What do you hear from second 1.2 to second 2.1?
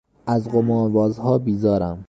بیزارم.